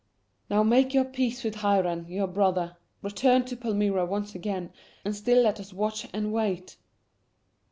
[0.49, 4.71] "Now make your peace with Hairan, your brother; return to Palmyra once again,
[5.05, 6.75] and still let us watch and wait."